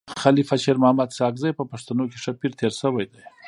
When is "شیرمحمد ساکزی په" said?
0.63-1.63